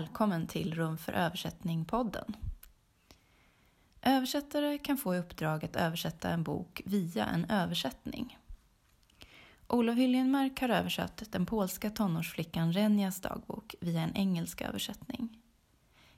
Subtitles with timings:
[0.00, 2.36] välkommen till Rum för översättning-podden.
[4.02, 8.38] Översättare kan få i uppdrag att översätta en bok via en översättning.
[9.66, 15.38] Olof Hyljenmark har översatt den polska tonårsflickan Renjas dagbok via en engelsk översättning.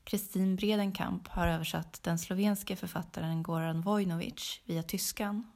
[0.04, 5.52] Kristin Bredenkamp har översatt den slovenske författaren Goran Vojnovic via tyskan.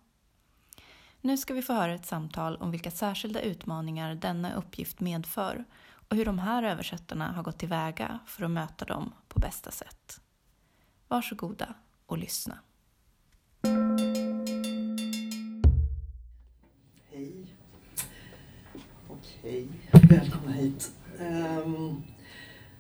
[1.20, 5.64] Nu ska vi få höra ett samtal om vilka särskilda utmaningar denna uppgift medför
[6.09, 10.20] och hur de här översättarna har gått tillväga för att möta dem på bästa sätt.
[11.09, 11.74] Varsågoda
[12.06, 12.59] och lyssna.
[17.11, 17.47] Hej.
[19.08, 19.69] Okej,
[20.11, 20.92] välkomna hit.
[21.19, 22.03] Um,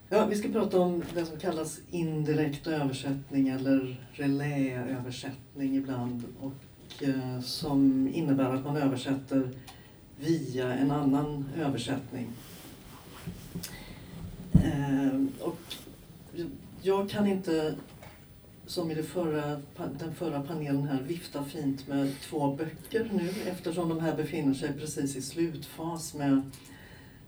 [0.08, 7.40] ja, vi ska prata om det som kallas indirekt översättning eller reläöversättning ibland och uh,
[7.40, 9.50] som innebär att man översätter
[10.18, 12.26] via en annan översättning.
[14.64, 15.58] Ehm, och
[16.82, 17.74] jag kan inte
[18.66, 19.60] som i det förra,
[19.98, 24.72] den förra panelen här, vifta fint med två böcker nu eftersom de här befinner sig
[24.72, 26.42] precis i slutfas med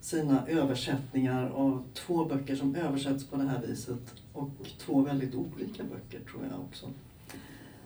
[0.00, 5.82] sina översättningar av två böcker som översätts på det här viset och två väldigt olika
[5.82, 6.86] böcker tror jag också.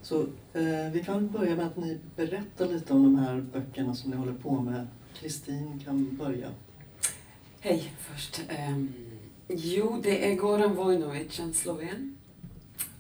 [0.03, 0.21] Så
[0.53, 4.17] eh, vi kan börja med att ni berättar lite om de här böckerna som ni
[4.17, 4.87] håller på med.
[5.15, 6.49] Kristin kan börja.
[7.65, 8.41] Hej först.
[8.69, 8.95] Um,
[9.49, 12.19] jo, det är Goran Vojnovic, en sloven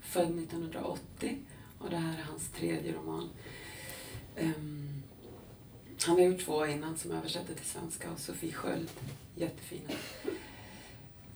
[0.01, 1.39] född 1980
[1.79, 3.29] och det här är hans tredje roman.
[4.41, 5.03] Um,
[6.07, 8.91] han har gjort två innan som översatte till svenska och Sofie Sköld,
[9.37, 9.91] jättefina.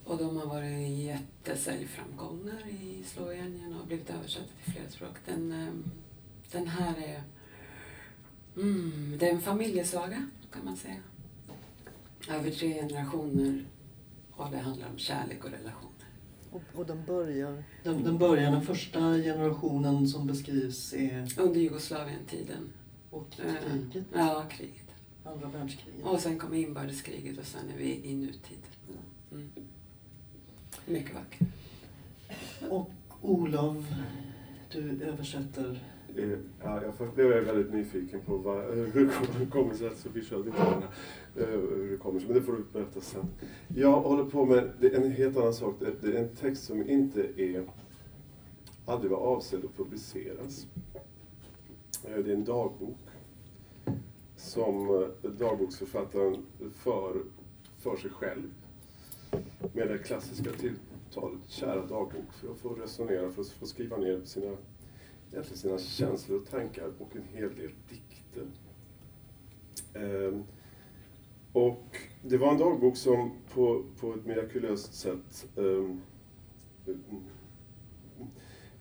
[0.04, 5.16] Och de har varit jättesäljframgångar i Slovenien och blivit översatta till flera språk.
[5.24, 5.90] Den, um,
[6.52, 7.22] den här är,
[8.56, 11.00] mm, det är en familjesaga kan man säga.
[12.28, 13.64] Över tre generationer
[14.30, 15.90] och det handlar om kärlek och relation.
[16.50, 21.40] Och, och den, börjar, den, den börjar, den första generationen som beskrivs är...
[21.40, 22.72] Under Jugoslavien-tiden.
[23.10, 24.04] Och kriget?
[24.14, 24.86] Ja, kriget.
[25.24, 26.04] Andra världskriget.
[26.04, 28.62] Och sen kommer inbördeskriget och sen är vi i nutid.
[29.32, 29.50] Mm.
[30.86, 31.48] Mycket vackert.
[32.70, 33.84] Och Olof,
[34.70, 39.10] du översätter Eh, Eh, ja, jag blev väldigt nyfiken på vad, hur
[39.40, 40.82] det kommer sig att Sofie Sköld inte var
[41.36, 43.24] eh, hur det kommer sig, men det får du berätta sen.
[43.68, 45.74] Jag håller på med en helt annan sak.
[46.00, 47.64] Det är en text som inte är,
[48.86, 50.66] aldrig var avsedd att publiceras.
[52.04, 52.98] Eh, det är en dagbok
[54.36, 57.22] som dagboksförfattaren för,
[57.78, 58.50] för sig själv
[59.72, 64.20] med det klassiska tilltalet kära dagbok för att få resonera, för att få skriva ner
[64.24, 64.56] sina
[65.32, 68.46] egentligen sina känslor och tankar och en hel del dikter.
[69.94, 70.40] Eh,
[71.52, 75.96] och det var en dagbok som på, på ett mirakulöst sätt eh,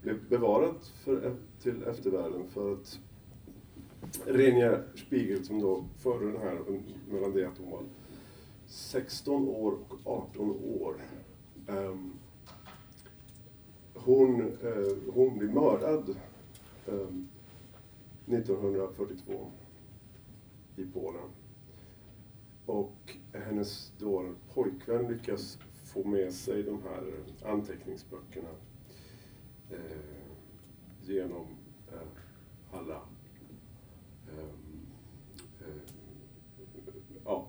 [0.02, 3.00] blev bevarat för, till eftervärlden för att
[4.26, 7.84] Renia Spiegel som då förde den här, mellan det att hon var
[8.68, 10.96] 16 år och 18 år.
[11.68, 11.96] Eh,
[13.94, 16.16] hon, eh, hon blir mördad
[16.88, 17.10] Eh,
[18.28, 19.52] 1942
[20.76, 21.30] i Polen.
[22.66, 27.04] Och hennes då pojkvän lyckas få med sig de här
[27.52, 28.50] anteckningsböckerna
[29.70, 29.78] eh,
[31.04, 31.46] genom
[31.92, 32.08] eh,
[32.72, 33.02] alla
[34.28, 34.50] eh,
[35.62, 35.82] eh,
[37.26, 37.48] ja,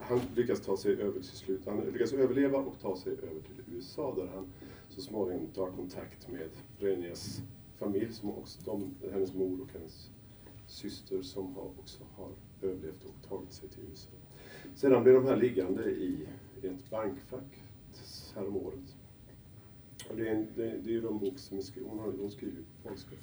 [0.00, 1.66] han lyckas ta sig över till slut.
[1.66, 4.46] Han lyckas överleva och ta sig över till USA där han
[4.88, 6.48] så småningom tar kontakt med
[6.78, 7.42] Renjes
[7.80, 10.10] familj, som också, de, hennes mor och hennes
[10.66, 12.30] syster som har, också har
[12.62, 14.10] överlevt och tagit sig till USA.
[14.74, 16.26] Sedan blev de här liggande i,
[16.62, 17.62] i ett bankfack
[18.34, 18.96] häromåret.
[20.10, 22.30] Och det, är, det, det är ju de bok som är skriven, hon, har, hon
[22.30, 23.16] skriver på polska.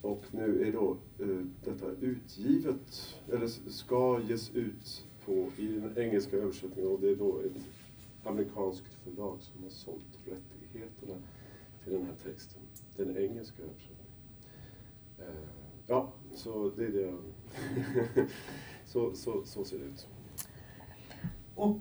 [0.00, 6.36] Och nu är då eh, detta utgivet, eller ska ges ut på, i den engelska
[6.36, 7.62] översättningen och det är då ett
[8.24, 11.14] amerikanskt förlag som har sålt rättigheterna
[11.84, 12.62] till den här texten
[13.04, 14.12] den engelska översättningen.
[15.18, 15.48] Eh,
[15.86, 17.14] ja, så det är det.
[18.86, 20.06] så, så, så ser det ut.
[21.54, 21.78] Och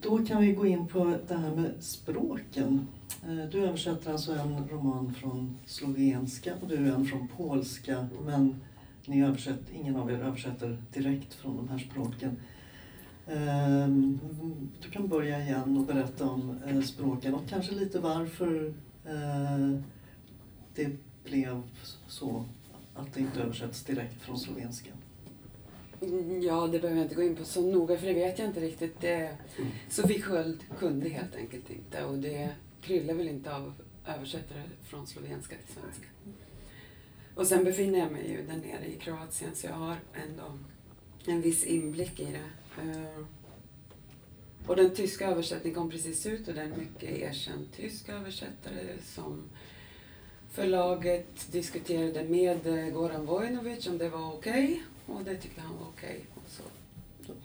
[0.00, 2.86] då kan vi gå in på det här med språken.
[3.28, 8.08] Eh, du översätter alltså en roman från slovenska och du en från polska.
[8.26, 8.60] Men
[9.06, 12.36] ni översätter, ingen av er översätter direkt från de här språken.
[13.26, 13.88] Eh,
[14.82, 18.74] du kan börja igen och berätta om språken och kanske lite varför
[20.76, 20.90] det
[21.24, 21.62] blev
[22.08, 22.44] så
[22.94, 24.90] att det inte översätts direkt från slovenska.
[26.00, 28.48] Mm, Ja, det behöver jag inte gå in på så noga för det vet jag
[28.48, 29.00] inte riktigt.
[29.00, 29.36] Det,
[29.88, 32.50] Sofie Sköld kunde helt enkelt inte och det
[32.80, 33.72] kryllar väl inte av
[34.06, 36.06] översättare från slovenska till svenska.
[37.34, 39.96] Och sen befinner jag mig ju där nere i Kroatien så jag har
[40.28, 40.58] ändå
[41.26, 42.82] en viss inblick i det.
[42.82, 43.24] Eh,
[44.66, 48.86] Och den tyska översättningen kom precis ut och det är en mycket erkänd tysk översättare
[49.04, 49.42] som
[50.56, 55.86] förlaget diskuterade med eh, Goran Vojnovic om det var okej och det tyckte han var
[55.86, 56.20] okej.
[56.34, 56.62] Och Så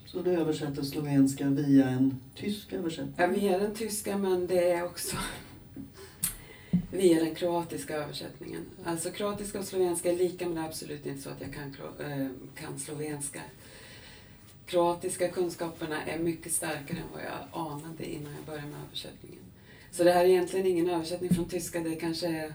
[0.06, 3.16] Så du översätter slovenska via en tysk översättning?
[3.18, 5.16] Ja, via den tyska men det är också
[6.92, 8.66] via den kroatiska översättningen.
[8.84, 11.76] Alltså kroatiska och slovenska är lika men det är absolut inte så att jag kan,
[12.12, 13.42] eh, kan slovenska.
[14.66, 19.44] Kroatiska kunskaperna är mycket starkare än vad jag anade innan jag började med översättningen.
[19.92, 22.54] Så det här är egentligen ingen översättning från tyska, det kanske är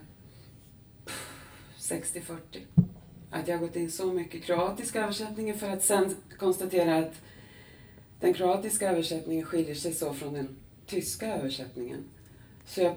[1.91, 2.37] 60-40.
[3.31, 7.15] Att jag har gått in så mycket kroatiska översättningen för att sen konstatera att
[8.21, 10.57] den kroatiska översättningen skiljer sig så från den
[10.87, 12.05] tyska översättningen.
[12.67, 12.97] Så jag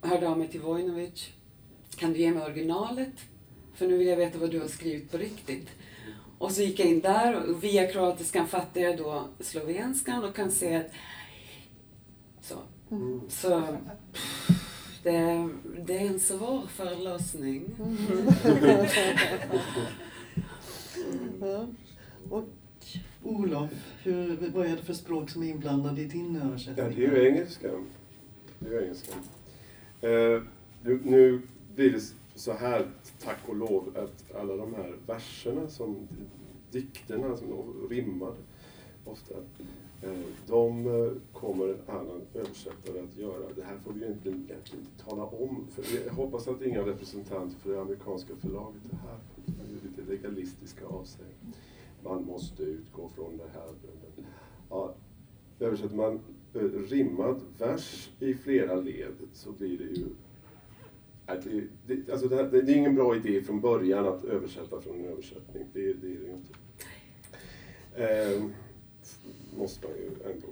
[0.00, 1.28] hörde av mig till Vojnovic.
[1.96, 3.14] Kan du ge mig originalet?
[3.74, 5.68] För nu vill jag veta vad du har skrivit på riktigt.
[6.38, 10.50] Och så gick jag in där och via kroatiskan fattade jag då slovenskan och kan
[10.50, 10.90] se att
[12.40, 12.56] så.
[12.90, 13.20] Mm.
[13.28, 13.76] Så
[15.06, 15.48] det,
[15.86, 17.76] det är en svår förlossning.
[21.40, 21.66] Ja.
[22.30, 22.44] Och
[23.22, 23.70] Olof,
[24.02, 26.86] hur, vad är det för språk som är inblandade i din Ja, översättning?
[26.96, 27.68] det är ju engelska.
[28.58, 29.12] Det är ju engelska.
[30.00, 30.42] Eh,
[30.82, 31.40] nu, nu
[31.74, 32.00] blir det
[32.34, 32.86] så här,
[33.22, 35.96] tack och lov, att alla de här verserna, som
[36.70, 37.46] dikterna som
[37.90, 38.34] rimmar
[39.04, 39.66] ofta, eh,
[40.02, 40.10] Eh,
[40.46, 43.52] de eh, kommer en annan översättare att göra.
[43.56, 45.66] Det här får vi ju inte, egentligen inte tala om.
[45.70, 49.18] För jag hoppas att inga representanter för det amerikanska förlaget är här.
[49.46, 51.26] De är ju lite legalistiska av sig.
[52.04, 53.68] Man måste utgå från det här.
[54.70, 54.94] Ja,
[55.60, 56.20] översätter man
[56.54, 60.06] eh, rimmad vers i flera led så blir det ju...
[61.26, 65.00] Det, det, alltså det, det, det är ingen bra idé från början att översätta från
[65.00, 65.64] en översättning.
[65.72, 66.52] Det, det är det ju inte.
[68.36, 68.52] Um,
[69.56, 70.46] måste man ju ändå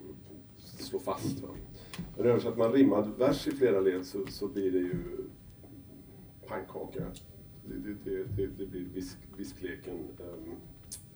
[0.56, 1.40] slå fast.
[1.40, 1.48] Va?
[2.16, 5.04] Men översätter man rimmad vers i flera led så, så blir det ju
[6.46, 7.04] pannkaka.
[7.64, 10.50] Det, det, det, det, det blir visk, viskleken ehm,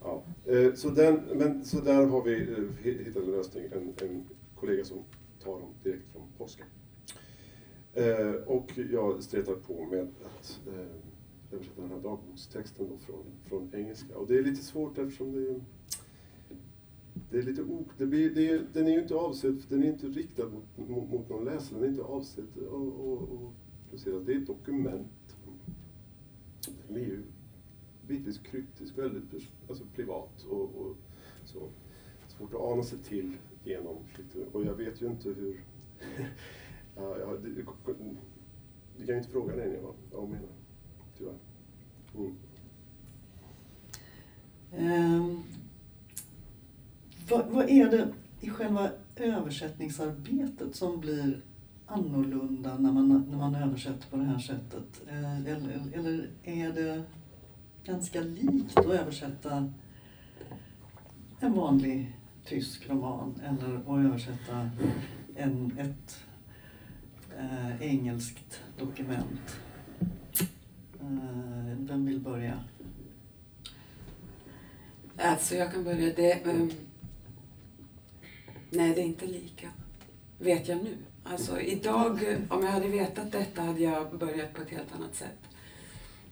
[0.00, 3.64] Ja, eh, så, den, men, så där har vi eh, hittat en lösning.
[3.72, 4.24] En, en
[4.54, 4.98] kollega som
[5.44, 6.64] tar dem direkt från polska.
[7.94, 11.11] Eh, och jag stretar på med att eh,
[11.52, 14.18] översätta den här dagbokstexten då från, från engelska.
[14.18, 15.60] Och det är lite svårt eftersom det,
[17.30, 19.86] det är lite ok, det blir, det är, Den är ju inte avsedd, den är
[19.86, 21.78] inte riktad mot, mot, mot någon läsare.
[21.78, 23.52] Den är inte avsedd att och.
[24.24, 25.36] Det är ett dokument.
[26.88, 27.22] Den är ju
[28.08, 30.96] bitvis kryptisk, väldigt alltså privat och, och
[31.44, 31.68] så.
[32.28, 33.96] Svårt att ana sig till genom.
[34.52, 35.64] Och jag vet ju inte hur...
[36.96, 37.36] ja, ja,
[39.06, 40.48] kan ju inte fråga dig vad, jag menar,
[41.22, 41.34] tyvärr.
[42.14, 42.36] Mm.
[44.76, 45.42] Ehm,
[47.28, 48.08] vad, vad är det
[48.40, 51.40] i själva översättningsarbetet som blir
[51.86, 55.02] annorlunda när man, när man översätter på det här sättet?
[55.08, 57.02] Eh, eller, eller är det
[57.84, 59.72] ganska likt att översätta
[61.40, 64.70] en vanlig tysk roman eller att översätta
[65.36, 66.24] en, ett
[67.38, 69.56] eh, engelskt dokument?
[71.18, 72.60] Eh, vem vill börja?
[75.16, 76.14] Alltså jag kan börja.
[76.14, 76.70] Det, ehm,
[78.70, 79.68] nej, det är inte lika.
[80.38, 80.96] Vet jag nu.
[81.24, 82.18] Alltså idag,
[82.50, 85.38] om jag hade vetat detta hade jag börjat på ett helt annat sätt.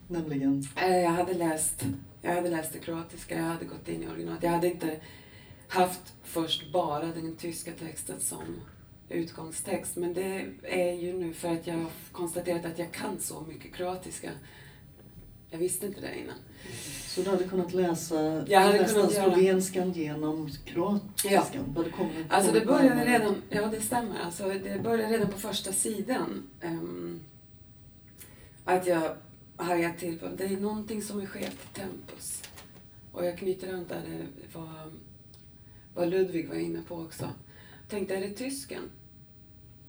[0.07, 0.63] Nämligen?
[0.75, 1.85] Eh, Jag hade läst,
[2.21, 4.43] jag hade läst det kroatiska, jag hade gått in i originalet.
[4.43, 4.99] Jag hade inte
[5.67, 8.43] haft först bara den tyska texten som
[9.09, 9.95] utgångstext.
[9.95, 13.73] Men det är ju nu för att jag har konstaterat att jag kan så mycket
[13.73, 14.31] kroatiska.
[15.51, 16.35] Jag visste inte det innan.
[17.07, 21.73] Så du hade kunnat läsa Jag hade nästan kunnat slovenskan genom kroatiskan?
[21.75, 21.83] Ja.
[21.83, 26.43] Det Alltså det började redan, ja det stämmer, alltså det började redan på första sidan.
[26.61, 27.19] ehm,
[28.65, 29.15] att jag
[29.55, 32.43] hajade till på, det är någonting som är skevt i tempus.
[33.11, 34.93] Och jag knyter an där det vad,
[35.95, 37.29] vad Ludvig var inne på också.
[37.89, 38.81] Tänkte, är det tysken?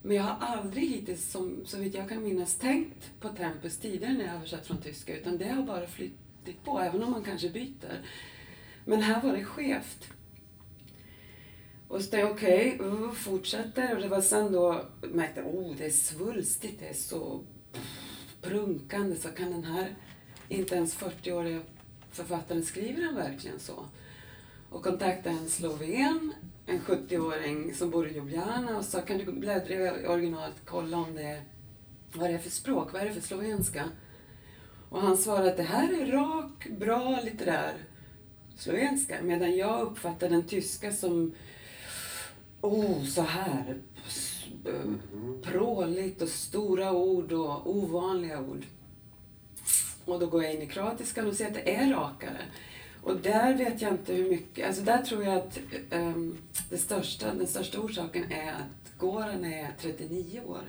[0.02, 4.12] Men jag har aldrig hittills, som, så vitt jag kan minnas, tänkt på tempus tidigare
[4.12, 7.24] när jag har översatt från tyska, utan det har bara flyttit på, även om man
[7.24, 8.00] kanske byter.
[8.84, 10.08] Men här var det skevt.
[11.88, 13.94] Och så tänkte jag, okej, uh, fortsätter.
[13.96, 17.44] Och det var sen då jag märkte oh det är svulstigt, det är så
[18.42, 19.16] prunkande.
[19.16, 19.94] Så kan den här
[20.48, 21.60] inte ens 40-åriga
[22.10, 23.84] författaren, skriver han verkligen så?
[24.70, 26.32] Och kontaktade en sloven,
[26.66, 30.96] en 70-åring som bor i Ljubljana och sa kan du bläddra i originalet och kolla
[30.96, 31.42] om det är,
[32.12, 33.84] vad det är för språk, vad är det för slovenska?
[34.88, 37.74] Och han svarade att det här är rak, bra litterär
[38.56, 39.22] slovenska.
[39.22, 41.34] Medan jag uppfattar den tyska som,
[42.60, 43.78] oh, så här
[45.42, 48.66] pråligt och stora ord och ovanliga ord.
[50.04, 52.42] Och då går jag in i kroatiskan och ser att det är rakare.
[53.02, 55.58] Och där vet jag inte hur mycket, alltså där tror jag att
[55.90, 56.38] um,
[56.70, 60.62] det största, den största orsaken är att Goran är 39 år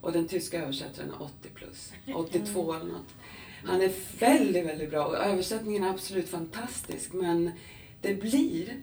[0.00, 3.14] och den tyska översättaren är 80 plus, 82 eller något.
[3.64, 7.50] Han är väldigt, väldigt bra och översättningen är absolut fantastisk men
[8.00, 8.76] det blir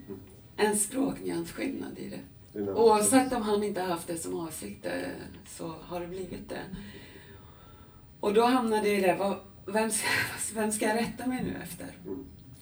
[0.58, 2.20] en språknyansskillnad i det.
[2.72, 4.92] Oavsett om han inte haft det som avsikt eh,
[5.48, 6.62] så har det blivit det.
[8.20, 10.08] Och då hamnade jag i det, vad, vem, ska,
[10.54, 11.88] vem ska jag rätta mig nu efter?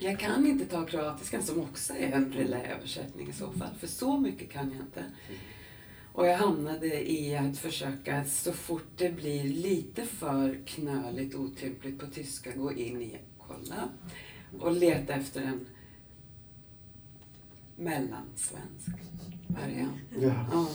[0.02, 4.20] Jag kan inte ta kroatiskan som också är en relä-översättning i så fall, för så
[4.20, 5.04] mycket kan jag inte.
[6.14, 12.08] Och jag hamnade i att försöka så fort det blir lite för knöligt, otympligt på
[12.08, 13.90] tyska, gå in i, kolla
[14.60, 15.68] och leta efter en
[17.76, 18.90] mellansvensk
[19.48, 20.02] variant.
[20.20, 20.46] Ja.
[20.52, 20.68] ja.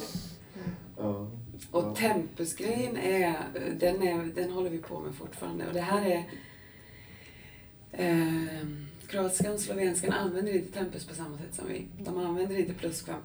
[0.97, 1.31] ja.
[1.71, 3.37] Och tempusgrejen är
[3.81, 5.66] den, är, den håller vi på med fortfarande.
[5.66, 6.25] Och det här är...
[7.93, 8.66] Eh,
[9.14, 11.87] kroatskan och slovenskan använder inte tempus på samma sätt som vi.
[12.04, 12.75] De använder inte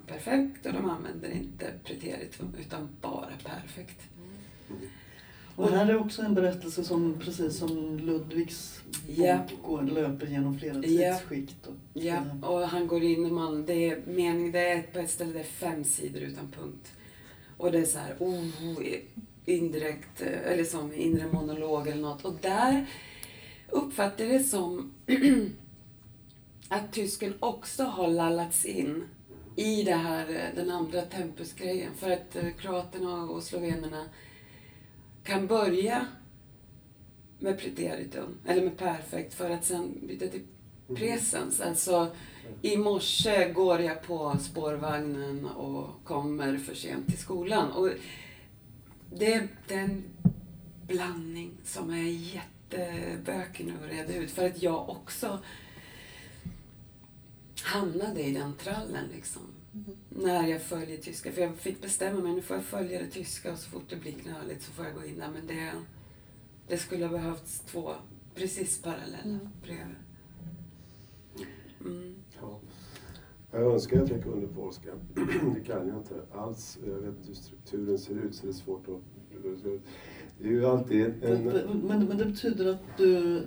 [0.07, 4.01] perfekt och de använder inte preteritum utan bara perfekt.
[4.69, 4.81] Mm.
[5.55, 9.39] Och här är också en berättelse som precis som Ludvigs ja.
[9.63, 11.67] går, löper genom flera tidsskikt.
[11.67, 15.09] Och, ja, och han går in och man, det är mening, det är på ett
[15.09, 16.91] ställe det är fem sidor utan punkt.
[17.57, 18.47] Och det är så här, oh,
[19.45, 22.25] indirekt, eller som inre monolog eller något.
[22.25, 22.85] Och där
[23.69, 24.91] uppfattar jag det som
[26.69, 29.03] att tysken också har lallats in
[29.55, 31.93] i det här, den andra tempusgrejen.
[31.95, 34.05] För att eh, kroaterna och slovenerna
[35.23, 36.05] kan börja
[37.39, 40.43] med preteritum, eller med perfekt, för att sen byta till
[40.87, 40.95] mhm.
[40.95, 41.61] presens.
[41.61, 42.07] Alltså,
[42.61, 47.71] i morse går jag på spårvagnen och kommer för sent till skolan.
[47.71, 47.89] Och
[49.15, 50.03] det, det är en
[50.87, 54.31] blandning som är jättebökig nu att reda ut.
[54.31, 55.39] För att jag också
[57.63, 59.41] hamnade i den trallen liksom.
[59.73, 59.97] Mm.
[60.09, 61.31] När jag följer tyska.
[61.31, 63.95] För jag fick bestämma mig, nu får jag följa det tyska och så fort det
[63.95, 65.29] blir knöligt så får jag gå in där.
[65.33, 65.71] Men det,
[66.67, 67.91] det skulle ha behövts två
[68.35, 69.49] precis parallella mm.
[69.63, 69.95] bredvid.
[71.85, 72.15] Mm.
[72.41, 72.59] Ja.
[73.51, 74.89] Jag önskar att jag kunde polska.
[75.55, 76.77] det kan jag inte alls.
[76.85, 79.01] Jag vet inte hur strukturen ser ut så det är svårt att...
[80.39, 81.43] Det är ju alltid en...
[81.43, 83.43] Men, men, men det betyder att du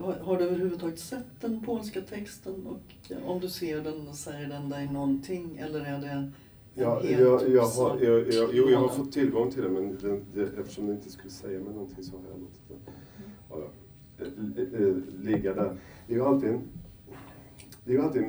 [0.00, 2.66] har, har, du överhuvudtaget sett den polska texten?
[2.66, 5.58] Och om du ser den, säger den dig någonting?
[5.58, 6.32] Eller är det
[6.78, 10.24] Ja, jag, jag, har, jag, jag, jo, jag har fått tillgång till den men den,
[10.34, 12.78] det, eftersom den inte skulle säga mig någonting så har jag låtit den
[13.48, 13.64] bara,
[14.18, 15.76] äh, äh, ligga där.
[16.06, 16.60] Det är ju alltid en,
[17.84, 18.22] det är ju alltid,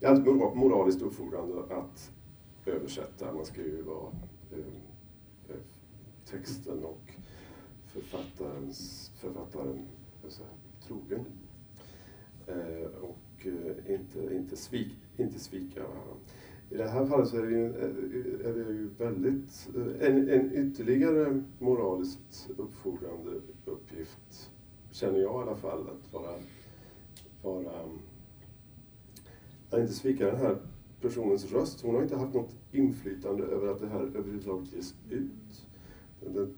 [0.00, 2.10] det är alltid moraliskt uppfordrande att
[2.66, 3.32] översätta.
[3.32, 4.12] Man ska ju vara
[4.52, 5.56] äh,
[6.30, 7.05] texten och
[7.96, 9.86] författarens, författaren
[10.24, 10.42] alltså,
[10.86, 11.24] trogen.
[12.46, 16.14] Eh, och eh, inte, inte, svik, inte svika varandra.
[16.70, 20.28] I det här fallet så är det ju, eh, är det ju väldigt, eh, en,
[20.28, 23.30] en ytterligare moraliskt uppfordrande
[23.64, 24.50] uppgift,
[24.90, 26.34] känner jag i alla fall, att vara,
[27.42, 27.72] vara
[29.70, 30.56] att inte svika den här
[31.00, 31.80] personens röst.
[31.80, 35.65] Hon har inte haft något inflytande över att det här överhuvudtaget ges ut.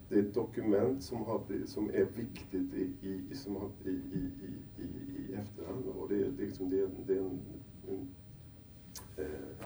[0.09, 4.31] Det är ett dokument som, har, som är viktigt i, i, som har, i, i,
[4.77, 5.85] i, i efterhand.
[5.85, 7.39] Och det, är, det, är liksom, det, är, det är en,
[7.87, 8.09] en
[9.17, 9.65] eh,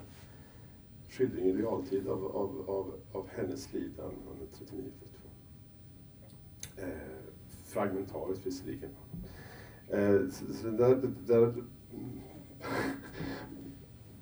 [1.09, 5.27] skildring i realtid av, av, av, av hennes liv när hon är 39 42.
[6.77, 6.87] Eh,
[7.65, 8.89] fragmentariskt visserligen.
[9.89, 11.53] Eh, så, så där, där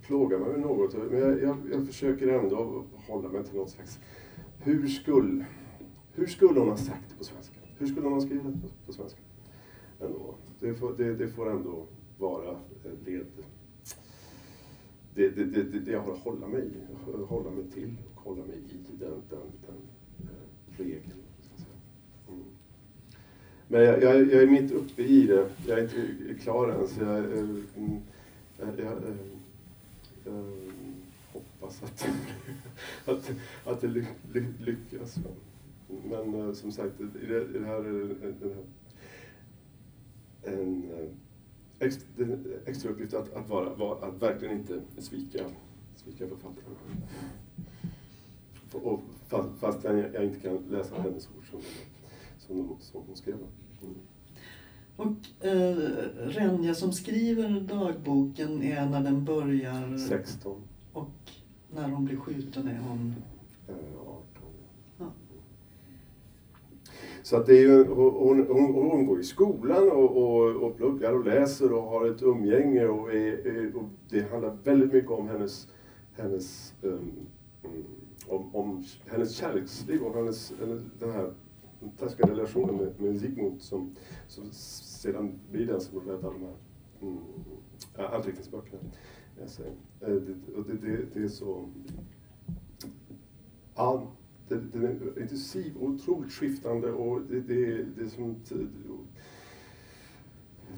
[0.02, 1.12] plågar mig något.
[1.12, 4.00] Men jag, jag, jag försöker ändå hålla mig till något slags...
[4.64, 5.46] Hur skulle
[6.16, 7.56] hur skulle hon ha sagt det på svenska?
[7.78, 9.20] Hur skulle hon ha skrivit det på, på svenska?
[10.00, 10.36] Ändå.
[10.60, 11.86] Det, får, det, det får ändå
[12.18, 12.56] vara
[13.06, 13.26] led...
[15.14, 16.70] Det, det, det, det jag har att hålla mig,
[17.28, 19.78] hålla mig till och hålla mig i den, den, den
[20.20, 21.22] eh, regeln.
[22.30, 22.44] Mm.
[23.68, 25.50] Men jag, jag, jag, är mitt uppe i det.
[25.68, 26.88] Jag är inte klar än.
[26.88, 27.40] Så jag, eh,
[27.78, 28.00] mm,
[28.60, 28.94] jag, jag,
[30.26, 30.44] jag
[31.34, 32.08] hoppas att,
[33.06, 33.32] att,
[33.66, 34.06] att det
[34.60, 35.20] lyckas.
[36.10, 38.64] Men uh, som sagt, i det, i det här, den här
[40.44, 42.08] en eh, extra,
[42.66, 45.46] extra uppgift att, att, vara, vara, att verkligen inte svika,
[45.96, 46.76] svika författaren.
[48.72, 51.60] Och, fast, fast jag, jag, inte kan läsa hennes ord som,
[52.40, 53.36] som, som hon skrev.
[53.82, 53.96] Mm.
[54.96, 55.76] Och eh,
[56.16, 59.98] Renja som skriver dagboken är när den börjar?
[59.98, 60.62] 16.
[60.94, 61.10] Och
[61.74, 63.16] när hon blir skjuten är hon?
[63.68, 64.24] Eh, 18.
[64.98, 65.12] Ja.
[67.32, 71.14] Så att det är ju, hon, hon, hon går i skolan och, och, och pluggar
[71.14, 75.68] och läser och har ett umgänge och, är, och det handlar väldigt mycket om hennes,
[76.14, 77.12] hennes, um,
[78.28, 80.54] om, om hennes kärleksliv och hennes,
[81.00, 81.34] den här
[81.98, 83.96] taskiga relationen med, med Zygmunt som,
[84.28, 86.56] som sedan blir den som räddar de här
[87.02, 88.80] mm, anteckningsböckerna.
[89.38, 89.46] Eh,
[90.00, 90.20] det,
[90.68, 91.66] det, det, det är så...
[93.76, 94.08] Ja,
[94.56, 98.36] den är intensiv och otroligt skiftande och det, det, det är som...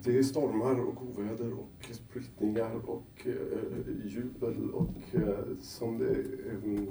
[0.03, 6.15] Det är stormar och oväder och sprickningar och uh, jubel och uh, som det...
[6.63, 6.89] Um,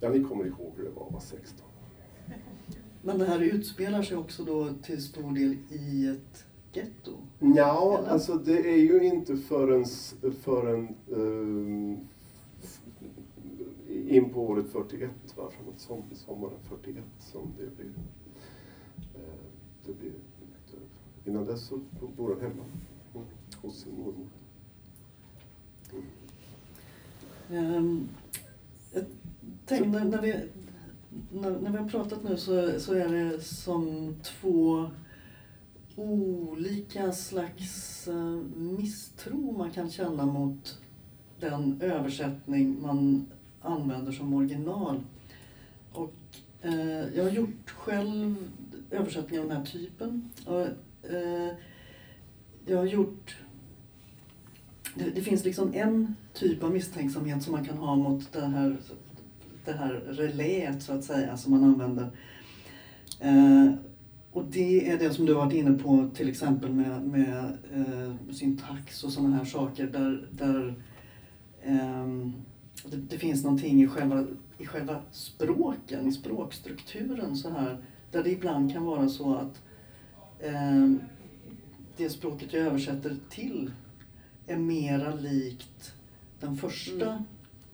[0.00, 1.66] ja, ni kommer ihåg hur det var vara 16.
[3.02, 7.12] Men det här utspelar sig också då till stor del i ett getto?
[7.38, 8.08] Ja, Eller?
[8.08, 9.84] alltså det är ju inte förrän,
[10.42, 12.08] förrän um,
[14.16, 15.50] in på året 41, va?
[15.50, 17.92] framåt som, sommaren 41 som det blir.
[19.14, 19.44] Eh,
[19.86, 20.12] det blir
[21.26, 21.80] Innan dess så
[22.16, 22.64] bor han hemma
[23.62, 24.26] hos sin mormor.
[27.50, 27.74] Mm.
[27.74, 28.08] Um,
[28.92, 29.04] jag
[29.66, 30.34] tänkte, när, när, vi,
[31.32, 34.90] när, när vi har pratat nu så, så är det som två
[35.96, 40.78] olika slags eh, misstro man kan känna mot
[41.40, 43.26] den översättning man
[43.64, 45.00] använder som original.
[45.92, 46.14] Och,
[46.62, 48.36] eh, jag har gjort själv
[48.90, 50.30] översättningar av den här typen.
[50.46, 50.66] Och,
[51.10, 51.54] eh,
[52.66, 53.36] jag har gjort...
[54.94, 58.76] Det, det, finns liksom en typ av misstänksamhet som man kan ha mot det här,
[59.64, 62.10] det här reläet så att säga som man använder.
[63.20, 63.74] Eh,
[64.32, 68.32] och det är det som du har varit inne på till exempel med, med eh,
[68.32, 70.74] syntax och sådana här saker där, där
[71.62, 72.06] eh,
[72.84, 74.26] det, det, finns någonting i själva,
[74.58, 77.78] i själva språken, i språkstrukturen så här,
[78.10, 79.62] där det ibland kan vara så att
[80.38, 80.92] eh,
[81.96, 83.70] det språket jag översätter till
[84.46, 85.94] är mera likt
[86.40, 87.24] den första mm.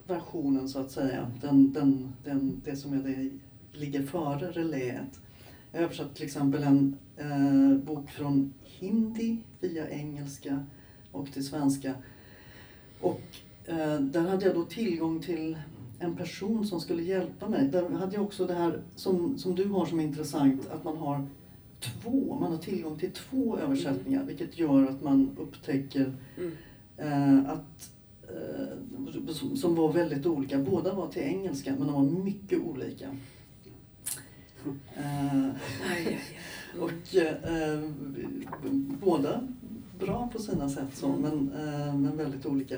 [0.07, 1.31] versionen så att säga.
[1.41, 3.31] Den, den, den, det som är det,
[3.79, 5.21] ligger före reläet.
[5.73, 10.67] Jag översatte till exempel en eh, bok från hindi via engelska
[11.13, 11.95] och till svenska.
[13.01, 13.23] Och
[14.01, 15.57] där hade jag då tillgång till
[15.99, 17.69] en person som skulle hjälpa mig.
[17.69, 20.97] Där hade jag också det här som, som du har som är intressant, att man
[20.97, 21.27] har
[21.81, 26.53] två, man har tillgång till två översättningar vilket gör att man upptäcker mm.
[26.97, 27.91] eh, att
[28.23, 30.59] eh, som var väldigt olika.
[30.59, 33.09] Båda var till engelska men de var mycket olika.
[34.99, 35.49] Uh,
[36.81, 37.91] och uh,
[39.01, 39.49] båda
[39.99, 41.21] bra på sina sätt så, mm.
[41.21, 42.77] men, uh, men väldigt olika.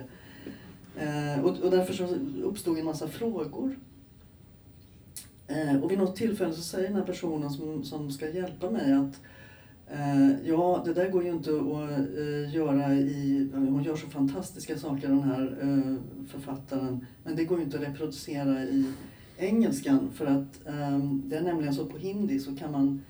[0.97, 2.05] Eh, och, och därför så
[2.43, 3.79] uppstod en massa frågor.
[5.47, 8.93] Eh, och vid något tillfälle så säger den här personen som, som ska hjälpa mig
[8.93, 9.21] att
[9.91, 13.51] eh, ja, det där går ju inte att göra i...
[13.55, 15.57] Hon gör så fantastiska saker den här
[16.29, 17.07] författaren.
[17.25, 18.93] Men det går ju inte att reproducera i
[19.39, 23.03] engelskan för att ehm, det är nämligen så på hindi så kan man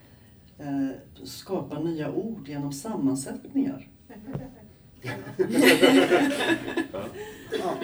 [1.24, 3.88] skapa nya ord genom sammansättningar.
[7.58, 7.76] ja.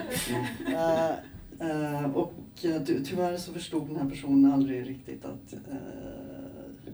[1.60, 5.54] Uh, uh, och ty tyvärr så förstod den här personen aldrig riktigt att,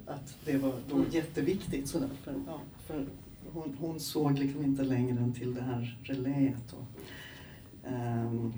[0.06, 1.08] att det var då mm.
[1.10, 1.88] jätteviktigt.
[1.88, 3.06] Så för, ja, för
[3.52, 6.74] hon, hon, såg liksom inte längre än till det här reläet.
[7.86, 8.54] Um,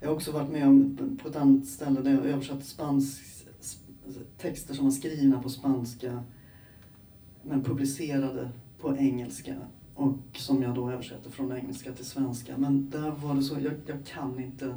[0.00, 3.22] jag har också varit med om på ett annat ställe där jag översatte spansk,
[4.38, 6.22] texter som var skrivna på spanska
[7.42, 9.54] men publicerade på engelska
[9.94, 12.56] och som jag då översätter från engelska till svenska.
[12.56, 14.74] Men där var det så, jag, jag kan inte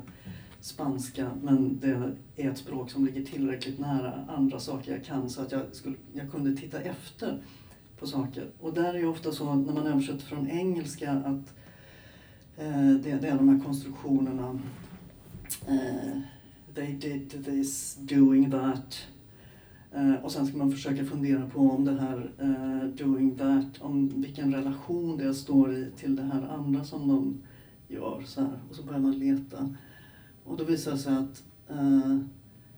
[0.59, 5.41] spanska men det är ett språk som ligger tillräckligt nära andra saker jag kan så
[5.41, 7.41] att jag, skulle, jag kunde titta efter
[7.99, 8.47] på saker.
[8.59, 11.53] Och där är det ofta så när man översätter från engelska att
[12.57, 14.59] eh, det, det är de här konstruktionerna
[15.67, 16.21] eh,
[16.75, 19.07] they did this, doing that.
[19.95, 24.21] Eh, och sen ska man försöka fundera på om det här eh, doing that, om
[24.21, 27.41] vilken relation det står i till det här andra som de
[27.87, 28.21] gör.
[28.25, 28.59] Så här.
[28.69, 29.69] Och så börjar man leta.
[30.43, 31.43] Och då visar det sig att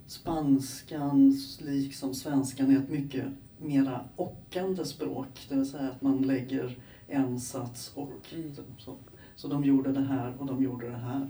[0.08, 3.26] spanskan, liksom svenskan, är ett mycket
[3.62, 5.46] mera ockande språk.
[5.50, 6.78] Det vill säga att man lägger
[7.08, 8.52] en sats och Mm.
[8.78, 8.96] så.
[9.36, 11.30] Så de gjorde det här och de gjorde det här.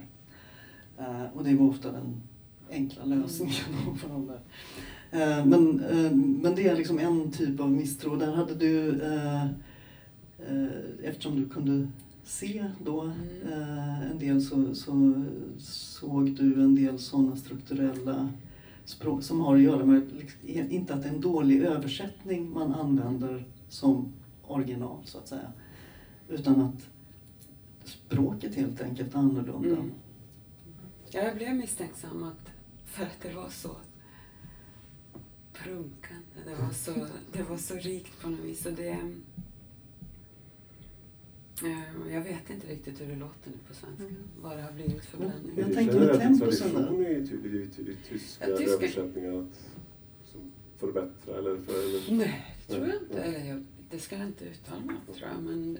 [0.98, 2.22] Eh, och det var ofta den
[2.70, 3.54] enkla lösningen.
[4.04, 4.40] Eh,
[5.46, 8.16] men, eh, men det är liksom en typ av misstro.
[8.16, 9.44] Där hade du, eh,
[10.38, 10.68] eh,
[11.02, 11.88] eftersom du kunde
[12.24, 13.52] se då Mm.
[13.52, 15.24] eh, en del så, så
[15.58, 18.28] såg du en del sådana strukturella
[18.84, 22.74] språk som har att göra med, liksom, inte att det är en dålig översättning man
[22.74, 24.12] använder som
[24.46, 25.52] original så att säga.
[26.28, 26.86] Utan att
[27.84, 29.68] språket helt enkelt är annorlunda.
[29.68, 29.90] Mm.
[31.10, 32.50] Ja, jag blev misstänksam att,
[32.84, 33.70] för att det var så
[35.62, 36.24] prunkande.
[36.46, 38.66] Det var så, det var så rikt på något vis.
[38.66, 38.88] Och det,
[41.64, 44.02] eh, jag vet inte riktigt hur det låter nu på svenska.
[44.04, 44.16] Mm.
[44.40, 45.52] Vad det har blivit för blandning.
[45.56, 46.74] Jag Är det tänker med generellt temposen där.
[46.74, 49.68] tradition i, ty- i, ty- i tyska Ja, tyska- översättningar att
[50.32, 51.72] som förbättra eller för...
[51.88, 53.22] Eller, Nej, det tror jag inte.
[53.22, 55.42] Eller jag, det ska jag inte uttala mig om, tror jag.
[55.42, 55.78] Men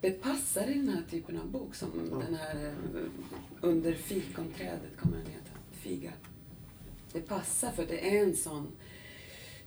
[0.00, 2.16] det passar i den här typen av bok som Ja.
[2.26, 2.72] den här eh,
[3.60, 5.50] Under fikonträdet kommer den heta.
[5.72, 6.12] Figa.
[7.18, 8.72] Det passar för det är en sån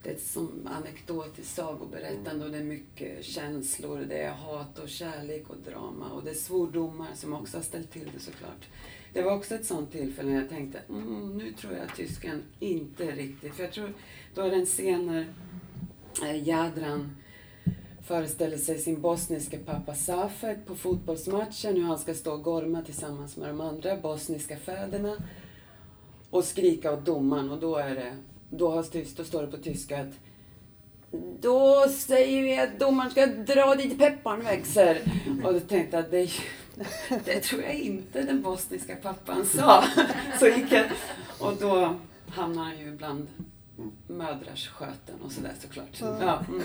[0.03, 4.05] det är som anekdotiskt sagoberättande och det är mycket känslor.
[4.09, 7.91] Det är hat och kärlek och drama och det är svordomar som också har ställt
[7.91, 8.67] till det såklart.
[9.13, 12.43] Det var också ett sånt tillfälle när jag tänkte, mm, nu tror jag att tysken
[12.59, 13.93] inte riktigt, för jag tror,
[14.35, 15.27] då är det en scen när
[16.29, 17.15] eh, Jadran
[18.07, 23.37] föreställer sig sin bosniska pappa Safed på fotbollsmatchen, hur han ska stå och gorma tillsammans
[23.37, 25.17] med de andra bosniska fäderna
[26.32, 28.15] och skrika åt domaren och då är det,
[28.50, 28.86] då, har,
[29.17, 30.13] då står det på tyska att
[31.41, 35.02] då säger vi att domaren ska dra dit pepparn växer.
[35.44, 36.30] Och då tänkte jag att det,
[37.26, 39.84] det tror jag inte den bosniska pappan sa.
[40.39, 40.86] Så gick jag,
[41.39, 41.96] och då
[42.30, 43.28] hamnar han ju bland
[44.08, 46.02] mödrars sköten och sådär såklart.
[46.02, 46.62] Ja, mm.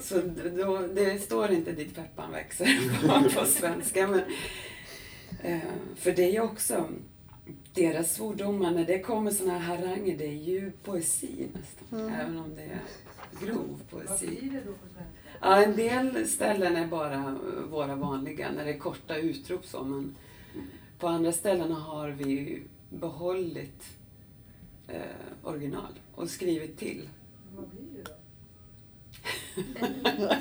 [0.00, 0.20] Så
[0.56, 2.68] då, det står inte dit pepparn växer
[3.00, 4.06] på, på svenska.
[4.06, 4.20] Men,
[5.42, 5.60] eh,
[5.96, 6.88] för det är ju också
[7.76, 12.08] deras svordomar, när det kommer såna här haranger, det är ju poesi nästan.
[12.10, 12.80] Även om det är
[13.46, 14.26] grov Vad poesi.
[14.26, 15.04] blir det då på svenska?
[15.40, 17.38] Ja, en del ställen är bara
[17.70, 20.14] våra vanliga, när det är korta utrop så, men
[20.98, 23.96] på andra ställen har vi behållit
[24.88, 25.00] eh,
[25.42, 27.08] original och skrivit till.
[27.56, 28.12] Vad blir det då?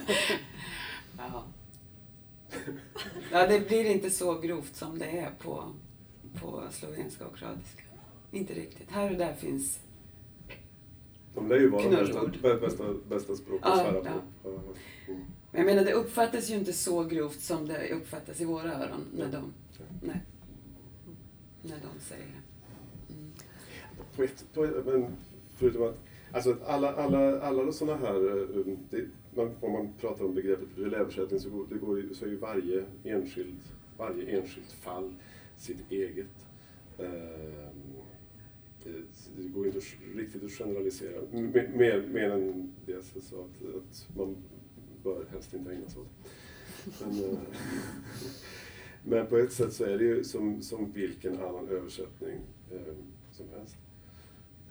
[1.18, 1.44] Ja.
[3.32, 5.64] ja, det blir inte så grovt som det är på,
[6.42, 7.84] på slovenska och kroatiska.
[8.32, 8.92] Inte riktigt.
[8.92, 9.80] Här och där finns...
[11.36, 12.36] de lär ju vara bästa, Knullord.
[12.42, 14.12] bä- bästa, bästa språk att Ja, svära ja.
[14.44, 14.50] på.
[14.50, 14.60] Ja,
[15.08, 15.22] mm.
[15.52, 19.02] Men jag menar, det uppfattas ju inte så grovt som det uppfattas i våra öron
[19.18, 19.54] när de,
[20.02, 20.22] nej,
[21.62, 23.14] när de säger det.
[23.14, 23.32] Mm.
[24.16, 25.08] På ett, på, ett- men
[25.58, 26.00] förutom att
[26.32, 31.40] alltså alla, alla, alla sådana här, eh, det, man, om man pratar om begreppet översättning
[31.40, 33.60] så, går, det går, så är ju varje enskild,
[33.98, 35.14] varje enskilt fall
[35.58, 36.48] sitt eget.
[37.00, 37.06] Ehm,
[38.86, 38.92] eh,
[39.38, 39.80] det, går inte
[40.16, 44.36] riktigt att generalisera, mer, mer än det så sa att, att man
[45.04, 46.08] bör helst inte ägna sig åt.
[47.02, 47.38] Men, eh,
[49.04, 52.40] men på ett sätt så är det ju som, som vilken annan översättning
[52.72, 52.94] eh,
[53.32, 53.76] som helst.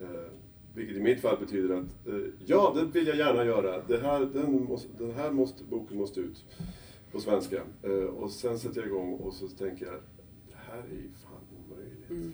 [0.00, 0.32] Eh,
[0.74, 3.82] vilket i mitt fall betyder att eh, ja, det vill jag gärna göra.
[3.88, 6.44] Det här, den, måste, den här måste, boken måste ut
[7.12, 7.62] på svenska.
[7.82, 9.94] Eh, och sen sätter jag igång och så tänker jag,
[10.74, 12.10] här är ju fan omöjligt.
[12.10, 12.32] Mm.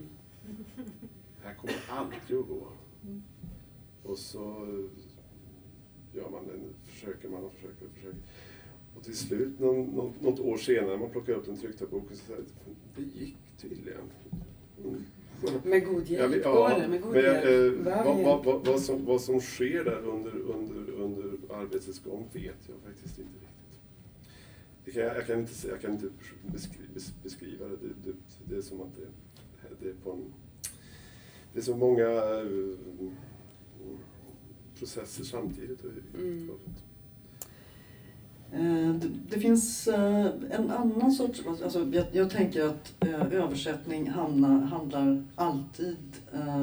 [1.43, 2.69] Det här kommer aldrig att gå.
[4.03, 4.67] Och så
[6.15, 8.19] gör man den, försöker man och försöker och försöker.
[8.97, 12.25] Och till slut, någon, något, något år senare, man plockar upp den tryckta boken så
[12.27, 12.45] säger
[12.97, 14.01] det gick tydligen.
[14.85, 15.05] Mm.
[15.65, 16.89] Med god hjälp vet- går det.
[16.89, 17.45] Med god men hjälp.
[17.79, 22.29] eh, vad, vad, vad, vad, som, vad som sker där under, under, under arbetets gång
[22.33, 24.95] vet jag faktiskt inte riktigt.
[24.95, 26.09] Kan, jag, kan inte, jag kan inte
[26.53, 27.77] beskriva, beskriva det.
[27.77, 28.17] Det, det.
[28.51, 29.07] Det är som att det,
[29.81, 30.25] det är på en...
[31.53, 33.11] Det är så många eh,
[34.79, 35.85] processer samtidigt.
[36.15, 36.51] Mm.
[38.53, 38.95] Eh,
[39.31, 41.43] Det, finns eh, en annan sorts...
[41.47, 45.97] Alltså jag, jag tänker att översättning handlar alltid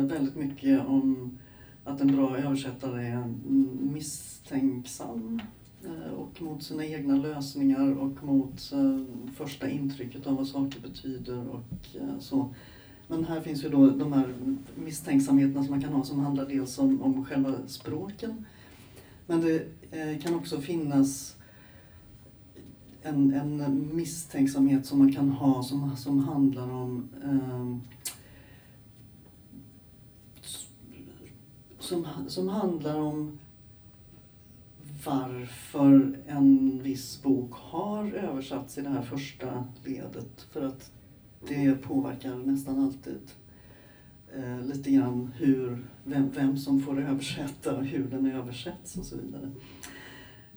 [0.10, 1.38] väldigt mycket om
[1.84, 3.34] att en bra översättare är
[3.93, 5.41] misstänksam
[5.88, 9.00] Eh, och mot sina egna lösningar och mot eh,
[9.36, 12.54] första intrycket av vad saker betyder och eh, så.
[13.08, 14.34] Men här finns ju då de här
[14.76, 18.45] misstänksamheterna som man kan ha som handlar dels om, om själva språken
[19.28, 21.36] men det kan också finnas
[23.02, 27.78] en, en misstänksamhet som man kan ha som, som handlar om eh,
[31.80, 33.39] som, som handlar om
[35.08, 40.48] varför en viss bok har översatts i det här första ledet.
[40.52, 40.91] För att
[41.48, 43.32] det påverkar nästan alltid
[44.36, 49.15] eh, lite grann hur, vem, vem som får översätta och hur den översätts och så
[49.17, 49.52] vidare.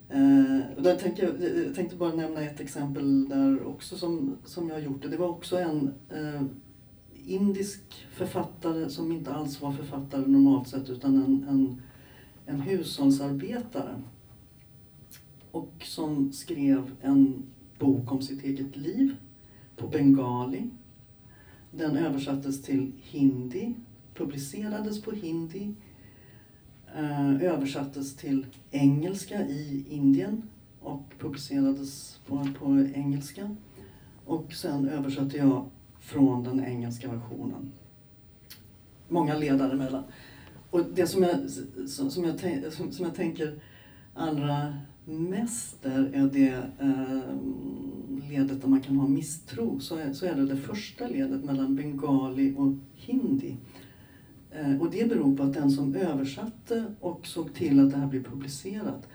[0.08, 4.74] Eh, där tänkte jag, jag tänkte bara nämna ett exempel där också som, som jag
[4.74, 5.08] har gjort det.
[5.08, 6.42] Det var också en eh,
[7.26, 11.82] indisk författare som inte alls var författare normalt sett utan en, en,
[12.46, 14.02] en hushållsarbetare.
[15.50, 17.42] Och som skrev en
[17.78, 19.16] bok om sitt eget liv
[19.76, 20.70] på bengali.
[21.70, 23.74] Den översattes till hindi,
[24.14, 25.74] publicerades på hindi,
[26.96, 30.42] eh, översattes till engelska i Indien
[30.80, 33.56] och publicerades på, på engelska.
[34.24, 37.72] Och sen översatte jag från den engelska versionen.
[39.08, 40.04] Många ledare emellan.
[40.70, 41.50] Och det som jag,
[41.88, 43.60] som jag, som jag tänker
[44.14, 49.80] allra Mäster är det eh, ledet där man kan ha misstro.
[49.80, 53.56] Så är, så är det det första ledet mellan bengali och hindi.
[54.50, 58.06] Eh, och det beror på att den som översatte och såg till att det här
[58.06, 59.08] blev publicerat,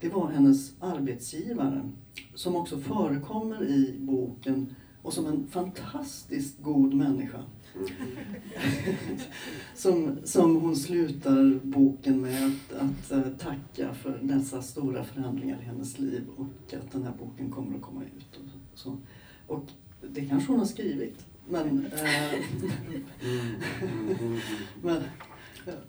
[0.00, 1.90] det var hennes arbetsgivare.
[2.34, 7.42] Som också förekommer i boken och som en fantastiskt god människa.
[9.74, 15.64] som, som hon slutar boken med att, att eh, tacka för dessa stora förändringar i
[15.64, 18.36] hennes liv och att den här boken kommer att komma ut.
[18.36, 18.98] Och, så.
[19.46, 19.64] och
[20.10, 21.86] det kanske hon har skrivit, men...
[21.86, 22.40] Äh,
[24.82, 25.02] men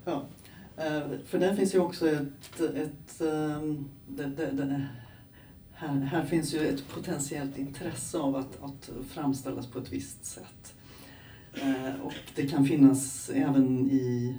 [0.04, 0.24] ja.
[0.76, 2.60] Eh, för där finns ju också ett...
[2.60, 4.86] ett ehm, det, det, det,
[5.72, 10.73] här, här finns ju ett potentiellt intresse av att, att framställas på ett visst sätt.
[11.54, 14.36] Eh, och det kan finnas även i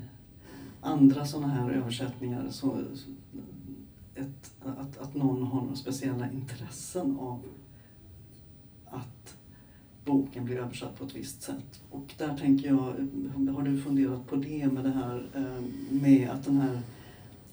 [0.82, 2.78] andra sådana här översättningar så
[4.16, 7.44] ett, att, att någon har några speciella intressen av
[8.86, 9.38] att
[10.06, 11.82] boken blir översatt på ett visst sätt.
[11.90, 12.94] Och där tänker jag,
[13.54, 16.82] har du funderat på det med det här eh, med att den här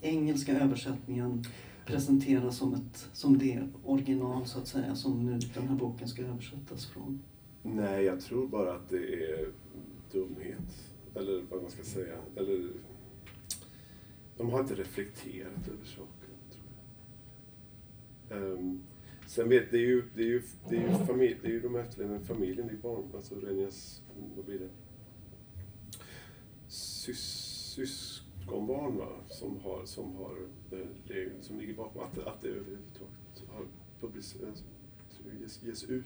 [0.01, 1.45] engelska översättningen
[1.87, 6.23] presenteras som, ett, som det original så att säga som nu den här boken ska
[6.23, 7.23] översättas från?
[7.63, 9.49] Nej, jag tror bara att det är
[10.13, 10.93] dumhet.
[11.15, 12.17] Eller vad man ska säga.
[12.37, 12.71] Eller,
[14.37, 16.31] de har inte reflekterat över saken.
[16.51, 16.65] tror
[18.29, 18.43] jag.
[18.43, 18.83] Um,
[19.27, 21.61] sen vet det är ju, det är ju, det är ju, familj, det är ju
[21.61, 24.03] de efterlevande familjen, det är barn, alltså Renjas,
[24.37, 24.69] vad blir det?
[26.69, 27.19] Sys,
[27.75, 30.37] syskonbarn va, som har, som har,
[30.71, 33.65] eh, som ligger bakom att, att det överhuvudtaget har
[34.01, 34.65] publicerats,
[35.27, 36.05] eh, ges, ges ut.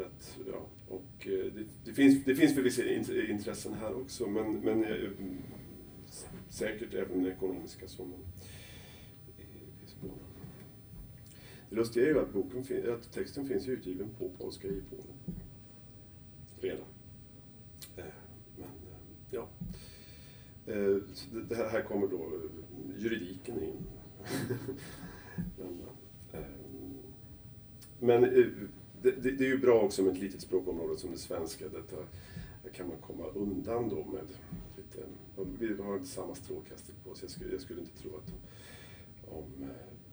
[0.00, 2.84] Att, ja, och eh, det, det, finns, det finns vissa
[3.30, 5.10] intressen här också, men, men eh,
[6.48, 8.14] säkert även ekonomiska sådana.
[9.38, 10.10] Eh,
[11.70, 15.36] det lustiga är ju att, boken, att texten finns utgiven på polska i Polen.
[16.60, 16.86] Redan.
[17.96, 18.68] Men,
[19.30, 19.48] ja.
[21.48, 22.32] Det här kommer då
[22.98, 23.86] juridiken in.
[25.58, 25.80] men,
[27.98, 28.24] men
[29.02, 31.64] det, det, det, är ju bra också med ett litet språkområde som det svenska.
[31.64, 31.96] Detta,
[32.62, 34.26] där kan man komma undan då med
[34.76, 35.06] lite,
[35.58, 37.22] vi har inte samma strålkastare på oss.
[37.22, 38.32] Jag skulle, jag skulle inte tro att
[39.28, 39.68] om eh,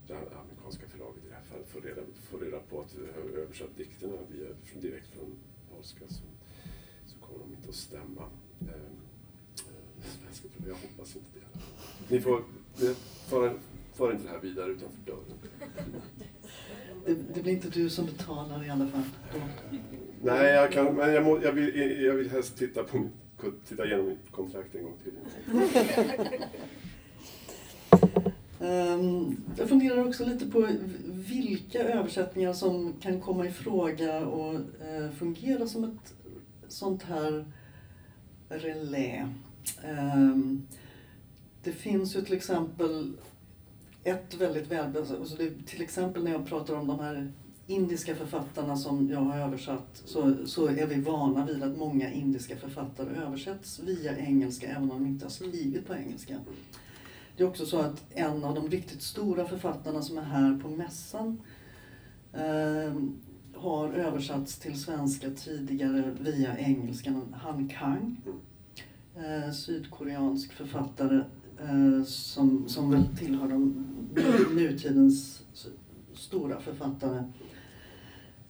[0.08, 3.40] det amerikanska förlaget i det här fallet får reda, får reda på att vi har
[3.40, 4.48] översatt dikterna via,
[4.82, 5.36] direkt från
[5.76, 6.24] polska så,
[7.06, 8.24] så kommer de inte att stämma.
[8.62, 11.60] Eh, eh svenska förlag, jag hoppas inte det.
[12.16, 12.44] Ni får,
[13.30, 13.60] För,
[13.94, 15.38] för inte det här vidare utanför dörren
[17.08, 19.04] det, det, blir inte du som betalar i alla fall.
[20.22, 23.06] Nej, jag, kan, men jag, må, jag, vill, jag vill helst titta, på,
[23.68, 25.14] titta igenom mitt kontrakt en gång till.
[28.60, 30.68] um, jag funderar också lite på
[31.06, 36.14] vilka översättningar som kan komma i fråga och uh, fungera som ett
[36.68, 37.46] sånt här
[38.50, 39.30] relä.
[40.16, 40.68] Um,
[41.64, 43.14] det finns ju till exempel
[44.08, 44.98] ett väldigt väl...
[44.98, 47.32] Alltså det, till exempel när jag pratar om de här
[47.68, 52.56] indiska författarna som jag har översatt så, så är vi vana vid att många indiska
[52.56, 56.40] författare översätts via engelska även om de inte har skrivit på engelska.
[57.38, 60.70] Det är också så att en av de riktigt stora författarna som är här på
[60.70, 61.42] mässan
[62.34, 62.94] eh,
[63.56, 67.36] har översatts till svenska tidigare via engelskan.
[67.42, 68.22] Han Kang,
[69.16, 71.24] eh, sydkoreansk författare
[71.62, 73.86] Eh, som, som väl tillhör de
[74.56, 75.44] nutidens
[76.14, 77.24] stora författare.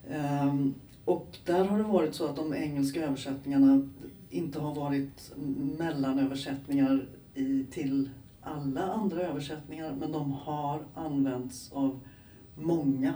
[0.09, 0.73] Ehm,
[1.05, 3.89] och där har det varit så att de engelska översättningarna
[4.29, 5.33] inte har varit
[5.77, 8.09] mellanöversättningar i, till
[8.41, 11.99] alla andra översättningar men de har använts av
[12.55, 13.13] många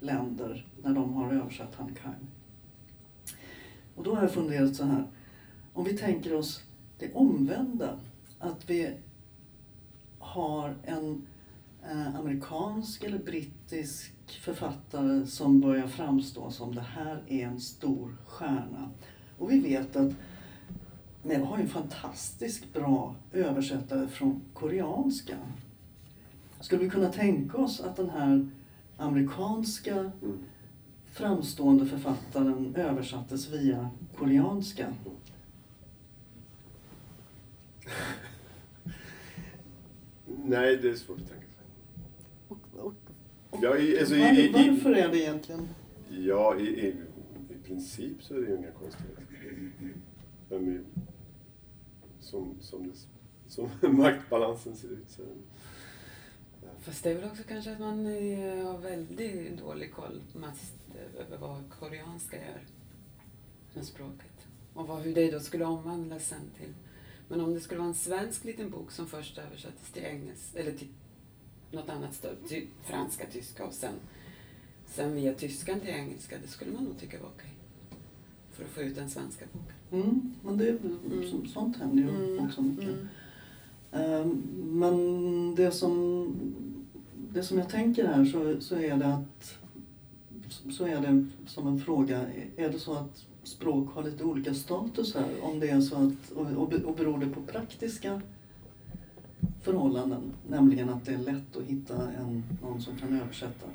[0.00, 2.12] länder när de har översatt Hankai.
[3.94, 5.06] Och då har jag funderat så här.
[5.72, 6.62] Om vi tänker oss
[6.98, 7.98] det omvända,
[8.38, 8.94] att vi
[10.26, 11.26] har en
[11.90, 18.90] eh, amerikansk eller brittisk författare som börjar framstå som det här är en stor stjärna.
[19.38, 20.12] Och vi vet att
[21.22, 25.36] men har en fantastiskt bra översättare från koreanska.
[26.60, 28.48] Skulle vi kunna tänka oss att den här
[28.96, 30.38] amerikanska Mm.
[31.12, 34.86] framstående författaren översattes via koreanska?
[40.48, 41.64] Nej, det är svårt att tänka sig.
[42.48, 42.94] Och, och,
[43.50, 45.68] och Ja, i, alltså, var, i, i, varför är det egentligen?
[46.10, 46.88] ja, i, i,
[47.50, 49.22] i princip så är det ju inga konstigheter.
[52.20, 52.94] Som, som, det,
[53.50, 55.22] som maktbalansen ser ut så.
[56.80, 60.74] Fast det är väl också kanske att man eh, har väldigt dålig koll mest
[61.18, 62.60] över vad koreanska gör
[63.74, 64.46] med språket.
[64.74, 66.74] Och vad, hur det då skulle omvandlas sen till.
[67.28, 70.72] Men om det skulle vara en svensk liten bok som först översattes till engelska, eller
[70.72, 70.88] till
[71.72, 73.94] något annat större, till franska, tyska och sen,
[74.86, 77.50] sen via tyskan till engelska, det skulle man nog tycka var okej.
[78.52, 80.02] För att få ut den svenska boken.
[80.10, 80.78] Mm, men det,
[81.30, 82.84] så, sånt händer ju också mycket.
[82.88, 83.08] mm.
[83.92, 84.42] Ehm,
[84.78, 86.28] Men det som,
[87.32, 89.58] det som jag tänker här så, så är det att
[90.70, 95.14] så är det som en fråga, är det så att språk har lite olika status
[95.14, 95.28] här?
[95.42, 98.20] Om det är så att, och, och be- och beror det på praktiska
[99.62, 100.32] förhållanden?
[100.48, 103.66] Nämligen att det är lätt att hitta en, någon som kan översätta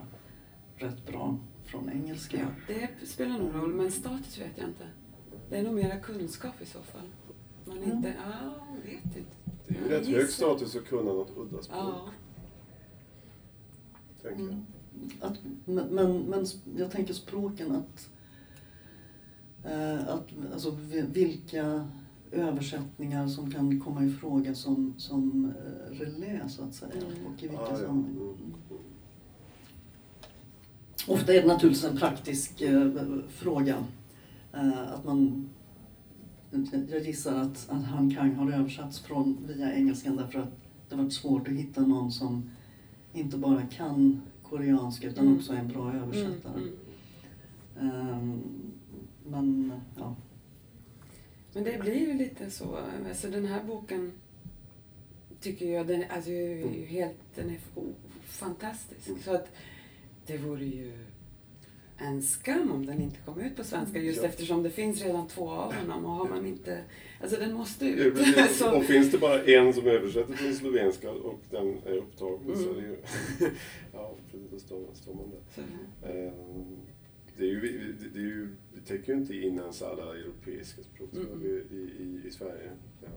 [0.75, 2.37] rätt bra från engelska.
[2.67, 4.83] Ja, det spelar nog roll, men status vet jag inte.
[5.49, 7.07] Det är nog mera kunskap i så fall.
[7.65, 7.91] Man Mm.
[7.97, 8.53] inte, ja,
[8.85, 9.31] jag vet inte.
[9.67, 12.09] Det är ju rätt hög status att kunna något udda språk, Ja.
[14.21, 14.49] tänker jag.
[14.49, 14.65] Mm.
[15.21, 16.45] Att, men, men, men
[16.77, 18.09] jag tänker språken att,
[20.07, 21.87] att alltså, vi- vilka
[22.31, 26.91] översättningar som kan komma i fråga som, som eh, relä så att säga.
[26.93, 27.25] Mm.
[27.25, 27.75] Och i vilka ja.
[27.77, 28.15] sammanhang.
[28.15, 28.53] Mm.
[31.07, 32.91] Ofta är det naturligtvis en praktisk eh,
[33.29, 33.75] fråga.
[34.53, 35.49] Eh, att man,
[36.91, 40.49] jag gissar att, att Han Kang har översatts från via engelskan därför att
[40.89, 42.49] det har varit svårt att hitta någon som
[43.13, 45.37] inte bara kan koreanska utan Mm.
[45.37, 46.53] också är en bra översättare.
[46.61, 46.69] Mm,
[47.79, 48.09] mm.
[48.09, 48.41] Ehm,
[49.31, 50.15] men ja,
[51.53, 52.79] Men det blir ju lite så.
[53.09, 54.11] Alltså den här boken
[55.41, 57.59] tycker jag, den, alltså, är ju helt, den är
[58.25, 59.07] fantastisk.
[59.07, 59.21] Mm.
[59.21, 59.47] Så att
[60.25, 60.91] det vore ju
[61.97, 64.27] en skam om den inte kom ut på svenska just Ja.
[64.29, 66.83] eftersom det finns redan två av honom och har man inte...
[67.21, 68.15] Alltså den måste Ja, ut.
[68.15, 68.57] precis.
[68.59, 72.69] så, Och finns det bara en som översätter från slovenska och den är upptagen så
[72.71, 72.87] är det ju...
[73.39, 73.55] Mm.
[73.93, 75.39] ja, precis, då står, står man där.
[75.55, 75.61] så,
[76.07, 76.77] Ehm,
[77.41, 80.83] Det, är ju, det, det, är ju, det täcker ju inte in ens alla europeiska
[80.83, 81.39] språk Mm.
[81.39, 82.69] vi- i, i, i Sverige.
[83.03, 83.09] Ehm,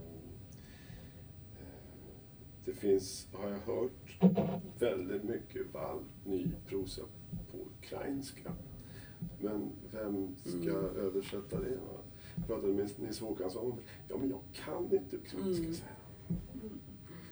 [1.58, 1.64] eh,
[2.64, 4.18] Det finns, har jag hört,
[4.78, 7.02] väldigt mycket vall, ny prosa
[7.50, 8.52] på ukrainska.
[9.40, 10.96] Men vem ska Mm.
[10.96, 11.76] översätta det?
[11.76, 12.00] Va?
[12.36, 13.78] Jag pratade med Nils Håkansson.
[14.08, 15.74] Ja, men jag kan inte ukrainska, Mm.
[15.74, 15.92] säger
[16.28, 16.80] han.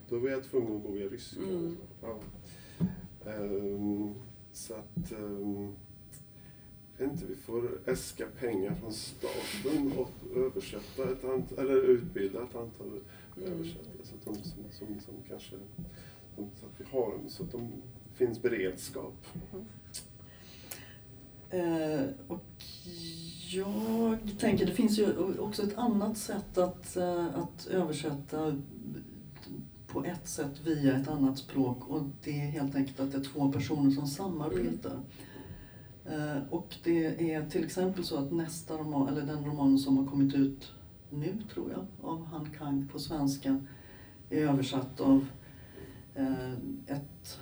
[0.09, 1.41] Då var jag tvungen att gå via ryska.
[1.41, 1.77] Mm.
[2.01, 2.19] Ja.
[3.31, 4.13] Ehm,
[4.51, 5.11] så att...
[5.11, 5.75] Um,
[6.99, 12.99] inte, vi får äska pengar från staten och översätta ett antal, eller utbilda ett antal
[13.37, 13.53] Mm.
[13.53, 15.55] översättare så att, de, som, som, som kanske,
[16.35, 17.71] som, så att vi har dem, så att de
[18.13, 19.13] finns beredskap.
[21.49, 22.43] Eh, och
[23.51, 28.61] jag tänker, det finns ju också ett annat sätt att, eh, att översätta
[29.87, 33.23] på ett sätt via ett annat språk och det är helt enkelt att det är
[33.23, 34.91] två personer som samarbetar.
[34.93, 35.32] Eh,
[36.49, 40.35] och det är till exempel så att nästa roman, eller den roman som har kommit
[40.35, 40.71] ut
[41.09, 43.61] nu tror jag, av Han Kang på svenska,
[44.29, 45.25] är översatt av
[46.15, 46.53] eh,
[46.87, 47.39] ett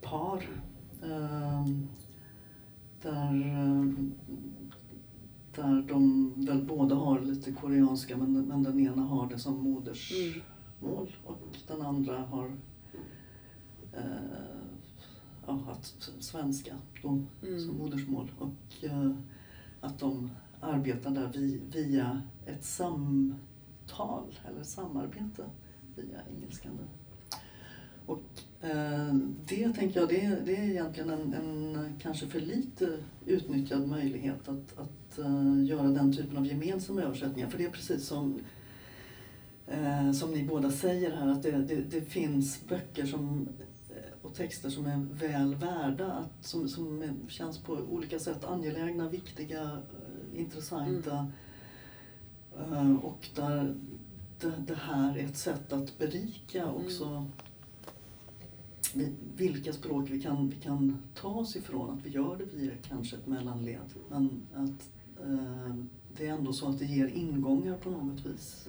[0.00, 0.48] par.
[1.02, 1.66] Eh,
[3.02, 3.84] där, eh,
[5.54, 11.12] där de väl båda har lite koreanska men, men den ena har det som modersmål
[11.24, 12.50] och den andra har
[13.92, 14.71] eh,
[15.66, 17.08] ja, haft svenska då,
[17.40, 17.76] som mm.
[17.76, 18.30] modersmål.
[18.38, 19.10] Och eh,
[19.80, 20.30] att de
[20.60, 25.44] arbetar där vi, via ett samtal eller samarbete
[25.96, 26.72] via engelskan.
[28.06, 28.22] Och
[28.60, 29.14] eh,
[29.48, 34.78] det tänker jag, det, det är egentligen en, en kanske för lite utnyttjad möjlighet att,
[34.78, 37.50] att eh, göra den typen av gemensamma översättningar.
[37.50, 38.40] För det är precis som
[39.66, 43.48] eh, som ni båda säger här, att det, det, det finns böcker som,
[44.22, 49.62] och texter som är väl värda, att, som, som känns på olika sätt angelägna, viktiga,
[49.62, 51.32] eh, intressanta.
[52.58, 53.74] Eh, och där
[54.40, 57.26] det, det här är ett sätt att berika också
[58.94, 61.98] vi- vilka språk vi kan, vi kan ta oss ifrån.
[61.98, 63.94] Att vi gör det via kanske ett mellanled.
[64.10, 64.90] Men att
[65.26, 65.74] eh,
[66.16, 68.68] det är ändå så att det ger ingångar på något vis.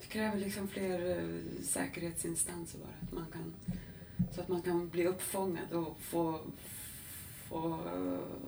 [0.00, 2.94] Det kräver liksom fler eh, säkerhetsinstanser bara.
[3.02, 3.76] Att man kan,
[4.34, 6.38] så att man kan bli uppfångad och få,
[7.48, 7.78] få,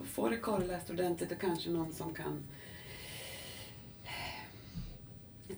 [0.04, 2.42] få det korrläst ordentligt och kanske någon som kan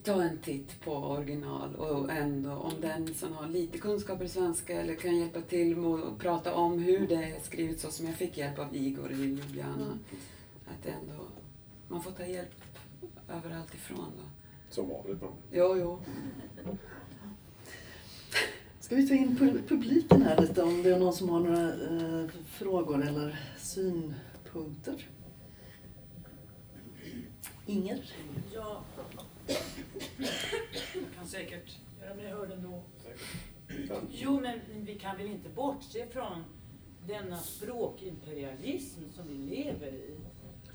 [0.05, 4.81] ta en titt på original och ändå om den som har lite kunskaper i svenska
[4.81, 8.15] eller kan hjälpa till med att prata om hur det är skrivet så som jag
[8.15, 9.99] fick hjälp av Igor i Ljubljana.
[10.67, 11.25] Att det ändå,
[11.89, 12.55] man får ta hjälp
[13.29, 14.23] överallt ifrån då.
[14.71, 15.23] Som vanligt.
[15.23, 15.33] man.
[15.53, 16.01] Jo, jo.
[18.87, 21.73] Ska vi ta in pu- publiken här lite om det är någon som har några
[21.73, 25.09] eh, frågor eller synpunkter?
[27.67, 28.15] Inger?
[28.55, 28.83] Ja,
[29.47, 32.83] jag kan säkert göra mig hörd ändå.
[34.11, 36.45] Jo, men vi kan väl inte bortse från
[37.07, 40.15] denna språkimperialism som vi lever i.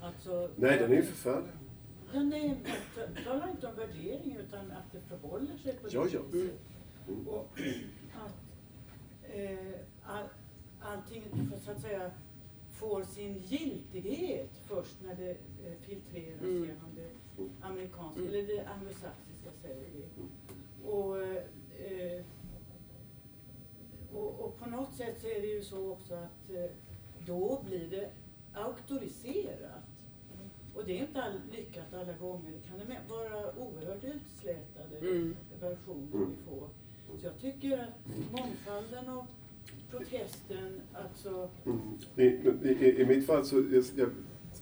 [0.00, 1.50] Alltså, Nej, den är ju förfärlig.
[2.14, 2.56] Ja, nej,
[3.24, 6.20] tala inte om värdering utan att det förhåller sig på det Ja, ja.
[6.32, 6.54] viset.
[7.08, 7.28] Mm.
[7.28, 7.58] Och
[10.04, 10.24] all,
[10.80, 11.22] allting
[11.64, 12.10] så att säga
[12.72, 16.64] får sin giltighet först när det eh, filtreras Mm.
[16.64, 17.10] genom det
[17.66, 18.32] amerikanska, Mm.
[18.34, 20.04] eller det anglosaxiska säger vi.
[20.90, 21.22] Och,
[21.86, 22.24] eh,
[24.14, 26.70] och, och på något sätt så är det ju så också att eh,
[27.26, 28.10] då blir det
[28.54, 29.84] auktoriserat.
[30.74, 32.50] Och det är inte all, lyckat alla gånger.
[32.52, 32.78] Det kan
[33.08, 35.36] vara oerhört utslätade Mm.
[35.60, 36.68] versioner vi får.
[37.20, 39.24] Så jag tycker att mångfalden och
[39.90, 41.80] protesten, alltså Mm.
[42.16, 42.22] I,
[42.68, 44.10] i, I mitt fall så, är- jag,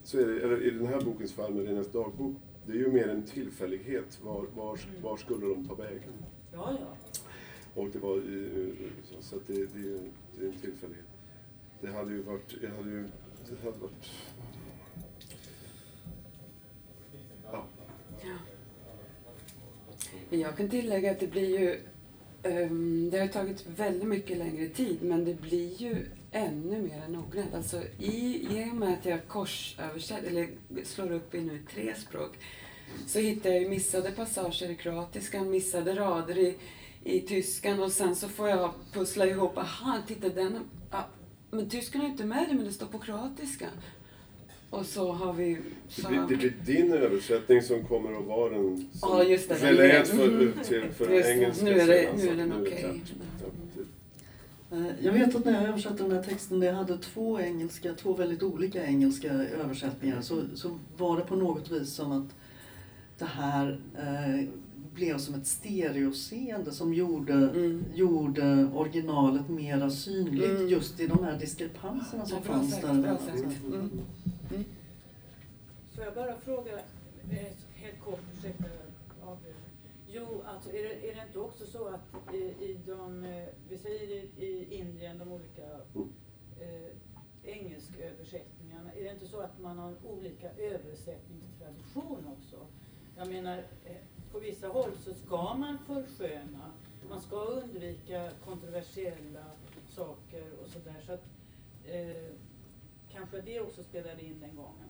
[0.04, 2.36] så är det, eller i den här bokens fall med Renas dagbok,
[2.66, 4.18] det är ju mer en tillfällighet.
[4.22, 6.12] Var, var, var skulle de ta vägen?
[6.52, 6.96] Ja, ja.
[7.82, 8.74] Och det var i,
[9.04, 11.04] så, så att det, det, är en- det är en tillfällighet.
[11.80, 13.02] Det hade ju varit, jag hade ju,
[13.48, 14.10] det hade varit,
[17.52, 17.64] ja.
[18.22, 18.36] Ja.
[20.36, 21.80] Jag kan tillägga att det blir ju...
[22.42, 27.54] Ehm, det har tagit väldigt mycket längre tid, men det blir ju ännu mer noggrant.
[27.54, 30.48] Alltså i, i och med att jag korsöversätter, eller
[30.84, 32.38] slår upp i nu tre språk,
[33.06, 36.56] så hittar jag ju missade passager i kroatiskan, missade rader i,
[37.04, 40.58] i tyskan och sen så får jag pussla ihop, aha, titta den,
[40.90, 41.02] ah,
[41.50, 43.66] men tyskan är inte med det, men det står på kroatiska.
[44.70, 45.54] Och så har vi...
[45.54, 49.48] Det Så blir, det blir din översättning som kommer att vara den som Ja, just
[49.48, 49.54] det.
[49.54, 50.52] relät för, Mm.
[50.64, 51.32] till, för Just det.
[51.34, 52.80] engelska Nu är det- sedan, nu är den det okej.
[52.82, 52.88] Ja,
[53.38, 53.80] det-
[54.72, 58.14] Eh, Jag vet att när jag översatte den här texten, jag hade två engelska, två
[58.14, 62.28] väldigt olika engelska översättningar, så, så var det på något vis som att
[63.18, 64.44] det här eh,
[64.94, 67.84] blev som ett stereoseende som gjorde, Mm.
[67.94, 70.68] gjorde originalet mera synligt Mm.
[70.68, 73.16] just i de här diskrepanserna som Ja, fanns sagt, där.
[73.16, 73.64] sagt.
[73.66, 73.90] Mm.
[75.94, 76.72] Får jag bara fråga
[77.30, 78.64] eh, helt kort, ursäkta.
[80.12, 83.78] Jo, alltså är det, är det inte också så att i, i de, eh, vi
[83.78, 85.62] säger i, i Indien, de olika
[86.60, 86.90] eh,
[87.44, 92.56] engelsköversättningarna, är det inte så att man har olika översättningstradition också?
[93.20, 93.92] Jag menar, eh,
[94.32, 96.70] på vissa håll så ska man försköna,
[97.08, 99.44] man ska undvika kontroversiella
[99.88, 100.96] saker och sådär.
[101.06, 101.24] Så att
[101.86, 102.22] eh,
[103.12, 104.88] kanske det också spelade in den gången.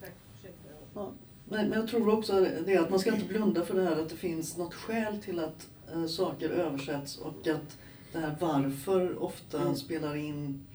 [0.00, 0.68] Tack, ursäkta.
[0.94, 1.12] Ja.
[1.44, 4.08] Men, men jag tror också det att man ska inte blunda för det här att
[4.08, 7.78] det finns något skäl till att eh, saker översätts och att
[8.12, 9.76] det här varför ofta Mm.
[9.76, 10.66] spelar in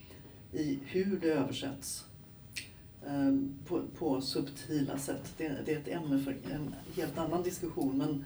[0.53, 2.05] i hur det översätts.
[3.07, 5.33] Ehm, på, på subtila sätt.
[5.37, 7.97] Det, det är ett ämne för en helt annan diskussion.
[7.97, 8.25] Men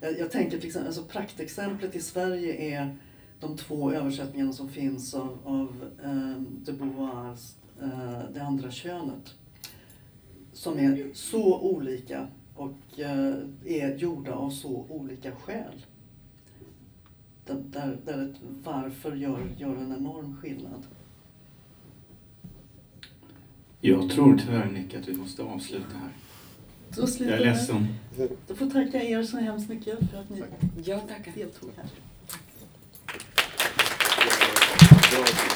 [0.00, 2.96] jag, jag tänker till exempel, alltså praktexemplet i Sverige är
[3.40, 9.34] de två översättningarna som finns av, av eh, de Beauvoirs eh, Det andra könet
[10.52, 13.34] som är så olika och eh,
[13.64, 15.86] är gjorda av så olika skäl.
[17.46, 20.86] Där, där, där ett varför gör, gör en enorm skillnad.
[23.84, 26.10] Jag tror tyvärr Nick att vi måste avsluta här.
[26.96, 27.88] Då slutar jag är ledsen.
[28.48, 30.48] Då får tacka er så hemskt mycket för att ni tack.
[30.86, 31.00] jag
[31.34, 31.86] deltog här.
[35.10, 35.51] Tack.